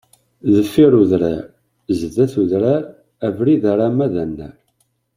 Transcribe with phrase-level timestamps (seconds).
[0.51, 1.41] Deffir udrar,
[1.99, 2.81] zdat udrar,
[3.27, 4.55] abrid arama d anar.